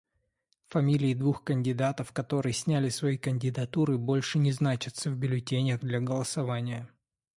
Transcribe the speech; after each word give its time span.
Фамилии 0.69 1.13
двух 1.13 1.43
кандидатов, 1.43 2.11
которые 2.11 2.53
сняли 2.53 2.89
свои 2.89 3.19
кандидатуры, 3.19 3.99
больше 3.99 4.39
не 4.39 4.51
значатся 4.51 5.11
в 5.11 5.15
бюллетенях 5.15 5.81
для 5.81 5.99
голосования. 5.99 6.89